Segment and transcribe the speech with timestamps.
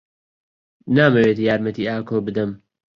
[0.95, 2.51] نامەوێت یارمەتیی ئاکۆ بدەم.